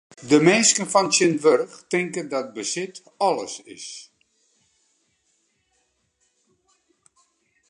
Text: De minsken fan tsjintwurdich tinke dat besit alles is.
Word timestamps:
De 0.29 0.37
minsken 0.47 0.87
fan 0.93 1.07
tsjintwurdich 1.11 1.77
tinke 1.91 2.21
dat 2.31 2.47
besit 2.55 2.95
alles 3.27 3.55
is. 3.75 3.87